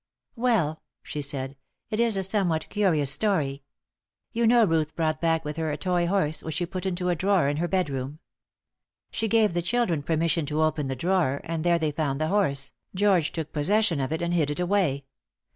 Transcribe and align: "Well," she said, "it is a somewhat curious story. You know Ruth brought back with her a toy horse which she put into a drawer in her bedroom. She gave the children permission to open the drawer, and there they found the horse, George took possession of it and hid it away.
"Well," 0.35 0.81
she 1.03 1.21
said, 1.21 1.57
"it 1.91 1.99
is 1.99 2.17
a 2.17 2.23
somewhat 2.23 2.69
curious 2.69 3.11
story. 3.11 3.61
You 4.33 4.47
know 4.47 4.65
Ruth 4.65 4.95
brought 4.95 5.21
back 5.21 5.45
with 5.45 5.57
her 5.57 5.69
a 5.71 5.77
toy 5.77 6.07
horse 6.07 6.41
which 6.41 6.55
she 6.55 6.65
put 6.65 6.87
into 6.87 7.09
a 7.09 7.15
drawer 7.15 7.47
in 7.47 7.57
her 7.57 7.67
bedroom. 7.67 8.17
She 9.11 9.27
gave 9.27 9.53
the 9.53 9.61
children 9.61 10.01
permission 10.01 10.47
to 10.47 10.63
open 10.63 10.87
the 10.87 10.95
drawer, 10.95 11.39
and 11.43 11.63
there 11.63 11.77
they 11.77 11.91
found 11.91 12.19
the 12.19 12.29
horse, 12.29 12.71
George 12.95 13.31
took 13.31 13.53
possession 13.53 13.99
of 13.99 14.11
it 14.11 14.23
and 14.23 14.33
hid 14.33 14.49
it 14.49 14.59
away. 14.59 15.05